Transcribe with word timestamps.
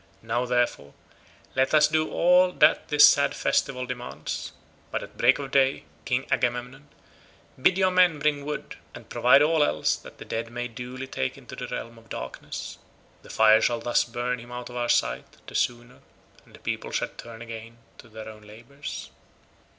Now, 0.23 0.47
therefore, 0.47 0.95
let 1.55 1.75
us 1.75 1.87
do 1.87 2.09
all 2.09 2.51
that 2.53 2.87
this 2.87 3.05
sad 3.07 3.35
festival 3.35 3.85
demands, 3.85 4.51
but 4.89 5.03
at 5.03 5.15
break 5.15 5.37
of 5.37 5.51
day, 5.51 5.83
King 6.05 6.25
Agamemnon, 6.31 6.87
bid 7.61 7.77
your 7.77 7.91
men 7.91 8.17
bring 8.17 8.43
wood, 8.43 8.77
and 8.95 9.09
provide 9.11 9.43
all 9.43 9.63
else 9.63 9.95
that 9.95 10.17
the 10.17 10.25
dead 10.25 10.51
may 10.51 10.67
duly 10.67 11.05
take 11.05 11.37
into 11.37 11.55
the 11.55 11.67
realm 11.67 11.99
of 11.99 12.09
darkness; 12.09 12.79
the 13.21 13.29
fire 13.29 13.61
shall 13.61 13.79
thus 13.79 14.03
burn 14.03 14.39
him 14.39 14.51
out 14.51 14.71
of 14.71 14.75
our 14.75 14.89
sight 14.89 15.37
the 15.45 15.53
sooner, 15.53 15.99
and 16.47 16.55
the 16.55 16.59
people 16.59 16.89
shall 16.89 17.09
turn 17.09 17.43
again 17.43 17.77
to 17.99 18.09
their 18.09 18.27
own 18.27 18.41
labours." 18.41 19.11